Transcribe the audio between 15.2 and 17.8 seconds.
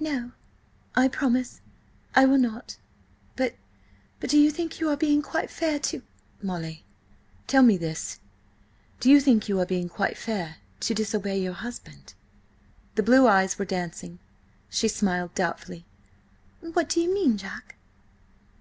doubtfully. "What do you mean, Jack?"